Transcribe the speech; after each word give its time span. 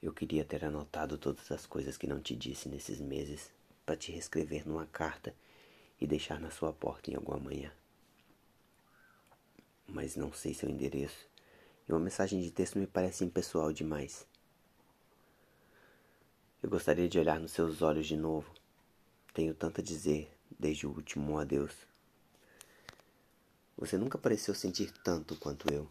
Eu 0.00 0.12
queria 0.12 0.44
ter 0.44 0.64
anotado 0.64 1.18
todas 1.18 1.50
as 1.50 1.66
coisas 1.66 1.96
que 1.96 2.06
não 2.06 2.20
te 2.20 2.36
disse 2.36 2.68
nesses 2.68 3.00
meses 3.00 3.50
para 3.84 3.96
te 3.96 4.12
reescrever 4.12 4.66
numa 4.66 4.86
carta 4.86 5.34
e 6.00 6.06
deixar 6.06 6.38
na 6.38 6.50
sua 6.50 6.72
porta 6.72 7.10
em 7.10 7.14
alguma 7.16 7.38
manhã. 7.38 7.72
Mas 9.86 10.14
não 10.14 10.32
sei 10.32 10.54
seu 10.54 10.68
endereço 10.68 11.28
e 11.88 11.92
uma 11.92 11.98
mensagem 11.98 12.40
de 12.40 12.50
texto 12.50 12.78
me 12.78 12.86
parece 12.86 13.24
impessoal 13.24 13.72
demais. 13.72 14.26
Eu 16.62 16.68
gostaria 16.68 17.08
de 17.08 17.18
olhar 17.18 17.40
nos 17.40 17.52
seus 17.52 17.82
olhos 17.82 18.06
de 18.06 18.16
novo. 18.16 18.52
Tenho 19.32 19.54
tanto 19.54 19.80
a 19.80 19.84
dizer 19.84 20.30
desde 20.58 20.86
o 20.86 20.90
último 20.90 21.38
adeus. 21.38 21.74
Você 23.76 23.96
nunca 23.96 24.18
pareceu 24.18 24.54
sentir 24.54 24.92
tanto 25.02 25.36
quanto 25.36 25.72
eu. 25.72 25.88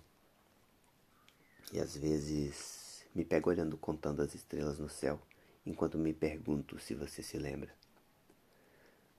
E 1.72 1.80
às 1.80 1.96
vezes 1.98 2.77
me 3.18 3.26
pego 3.26 3.50
olhando 3.50 3.76
contando 3.80 4.22
as 4.22 4.36
estrelas 4.36 4.78
no 4.78 4.88
céu, 4.88 5.20
enquanto 5.66 5.98
me 5.98 6.14
pergunto 6.14 6.78
se 6.78 6.94
você 6.94 7.24
se 7.24 7.36
lembra. 7.36 7.74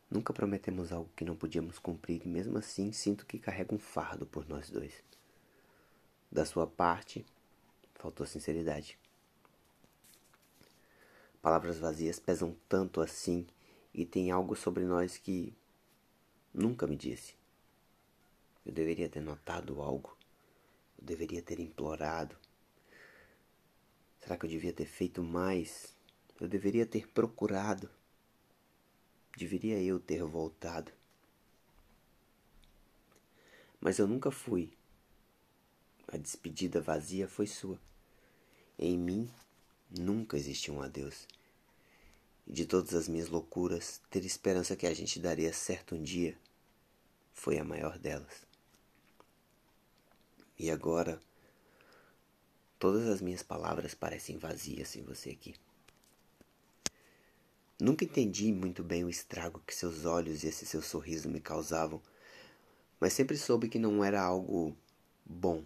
Nunca 0.08 0.32
prometemos 0.32 0.92
algo 0.92 1.10
que 1.16 1.24
não 1.24 1.34
podíamos 1.34 1.80
cumprir 1.80 2.24
e 2.24 2.28
mesmo 2.28 2.56
assim 2.58 2.92
sinto 2.92 3.26
que 3.26 3.40
carrega 3.40 3.74
um 3.74 3.78
fardo 3.78 4.24
por 4.24 4.48
nós 4.48 4.70
dois. 4.70 5.02
Da 6.30 6.44
sua 6.44 6.64
parte, 6.64 7.26
faltou 7.96 8.24
sinceridade. 8.24 8.96
Palavras 11.42 11.80
vazias 11.80 12.20
pesam 12.20 12.54
tanto 12.68 13.00
assim 13.00 13.48
e 13.92 14.06
tem 14.06 14.30
algo 14.30 14.54
sobre 14.54 14.84
nós 14.84 15.18
que 15.18 15.52
nunca 16.54 16.86
me 16.86 16.94
disse. 16.94 17.34
Eu 18.64 18.70
deveria 18.70 19.08
ter 19.08 19.20
notado 19.20 19.82
algo. 19.82 20.16
Eu 20.96 21.04
deveria 21.04 21.42
ter 21.42 21.58
implorado. 21.58 22.36
Será 24.28 24.36
que 24.36 24.44
eu 24.44 24.50
devia 24.50 24.74
ter 24.74 24.84
feito 24.84 25.22
mais? 25.22 25.94
Eu 26.38 26.46
deveria 26.46 26.84
ter 26.84 27.08
procurado. 27.08 27.88
Deveria 29.34 29.82
eu 29.82 29.98
ter 29.98 30.22
voltado. 30.22 30.92
Mas 33.80 33.98
eu 33.98 34.06
nunca 34.06 34.30
fui. 34.30 34.70
A 36.08 36.18
despedida 36.18 36.78
vazia 36.78 37.26
foi 37.26 37.46
sua. 37.46 37.80
Em 38.78 38.98
mim 38.98 39.30
nunca 39.98 40.36
existiu 40.36 40.74
um 40.74 40.82
adeus. 40.82 41.26
E 42.46 42.52
de 42.52 42.66
todas 42.66 42.92
as 42.92 43.08
minhas 43.08 43.30
loucuras, 43.30 44.02
ter 44.10 44.26
esperança 44.26 44.76
que 44.76 44.86
a 44.86 44.92
gente 44.92 45.18
daria 45.18 45.54
certo 45.54 45.94
um 45.94 46.02
dia 46.02 46.36
foi 47.32 47.58
a 47.58 47.64
maior 47.64 47.98
delas. 47.98 48.46
E 50.58 50.70
agora 50.70 51.18
Todas 52.78 53.08
as 53.08 53.20
minhas 53.20 53.42
palavras 53.42 53.94
parecem 53.94 54.38
vazias 54.38 54.88
sem 54.88 55.02
você 55.02 55.30
aqui. 55.30 55.54
Nunca 57.80 58.04
entendi 58.04 58.52
muito 58.52 58.82
bem 58.82 59.04
o 59.04 59.10
estrago 59.10 59.62
que 59.66 59.74
seus 59.74 60.04
olhos 60.04 60.42
e 60.42 60.48
esse 60.48 60.66
seu 60.66 60.82
sorriso 60.82 61.28
me 61.28 61.40
causavam, 61.40 62.00
mas 63.00 63.12
sempre 63.12 63.36
soube 63.36 63.68
que 63.68 63.78
não 63.78 64.04
era 64.04 64.20
algo 64.20 64.76
bom. 65.24 65.64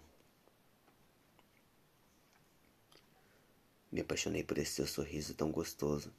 Me 3.91 4.01
apaixonei 4.01 4.43
por 4.43 4.57
esse 4.57 4.71
seu 4.73 4.87
sorriso 4.87 5.35
tão 5.35 5.51
gostoso, 5.51 6.11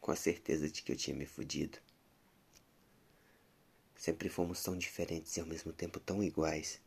com 0.00 0.10
a 0.10 0.16
certeza 0.16 0.68
de 0.68 0.82
que 0.82 0.90
eu 0.90 0.96
tinha 0.96 1.16
me 1.16 1.26
fudido. 1.26 1.78
Sempre 3.96 4.28
fomos 4.28 4.62
tão 4.62 4.76
diferentes 4.76 5.36
e 5.36 5.40
ao 5.40 5.46
mesmo 5.46 5.72
tempo 5.72 5.98
tão 6.00 6.22
iguais. 6.22 6.80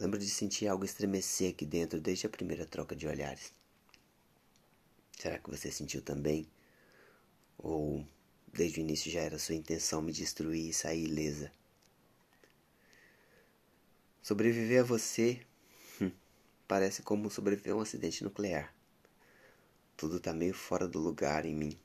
Lembro 0.00 0.18
de 0.18 0.30
sentir 0.30 0.66
algo 0.66 0.82
estremecer 0.82 1.50
aqui 1.50 1.66
dentro 1.66 2.00
desde 2.00 2.26
a 2.26 2.30
primeira 2.30 2.64
troca 2.64 2.96
de 2.96 3.06
olhares. 3.06 3.52
Será 5.18 5.38
que 5.38 5.50
você 5.50 5.70
sentiu 5.70 6.00
também? 6.00 6.48
Ou 7.58 8.06
desde 8.50 8.80
o 8.80 8.82
início 8.82 9.10
já 9.10 9.20
era 9.20 9.38
sua 9.38 9.54
intenção 9.54 10.00
me 10.00 10.10
destruir 10.10 10.70
e 10.70 10.72
sair 10.72 11.04
ilesa? 11.04 11.52
Sobreviver 14.22 14.80
a 14.80 14.84
você 14.84 15.42
hum, 16.00 16.10
parece 16.66 17.02
como 17.02 17.30
sobreviver 17.30 17.74
a 17.74 17.76
um 17.76 17.82
acidente 17.82 18.24
nuclear. 18.24 18.74
Tudo 19.98 20.18
tá 20.18 20.32
meio 20.32 20.54
fora 20.54 20.88
do 20.88 20.98
lugar 20.98 21.44
em 21.44 21.54
mim. 21.54 21.78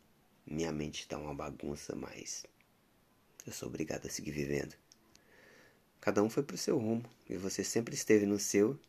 Minha 0.45 0.71
mente 0.71 1.05
tá 1.05 1.17
uma 1.17 1.35
bagunça, 1.35 1.93
mas 1.93 2.45
eu 3.45 3.51
sou 3.51 3.67
obrigado 3.67 4.05
a 4.05 4.09
seguir 4.09 4.31
vivendo. 4.31 4.84
Cada 6.05 6.21
um 6.21 6.29
foi 6.29 6.43
pro 6.43 6.55
seu 6.55 6.77
rumo 6.77 7.03
e 7.27 7.35
você 7.35 7.63
sempre 7.63 7.95
esteve 7.95 8.27
no 8.27 8.37
seu. 8.37 8.79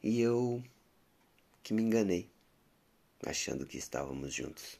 E 0.00 0.20
eu 0.20 0.62
que 1.64 1.74
me 1.74 1.82
enganei, 1.82 2.30
achando 3.26 3.66
que 3.66 3.76
estávamos 3.76 4.32
juntos. 4.32 4.78